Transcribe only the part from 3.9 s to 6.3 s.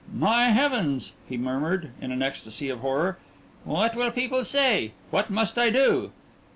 will people say? What must I do?"